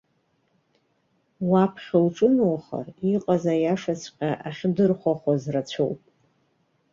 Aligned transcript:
Уаԥхьо 1.49 1.97
уҿыноухар, 2.05 2.87
иҟаз 3.13 3.43
аиашаҵәҟьа 3.53 4.29
ахьдырхәахәаз 4.47 5.43
рацәоуп. 5.53 6.01